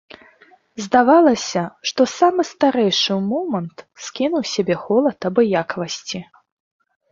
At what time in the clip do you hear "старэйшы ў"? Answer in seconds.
2.53-3.19